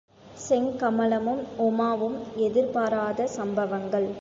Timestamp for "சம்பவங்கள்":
3.35-4.09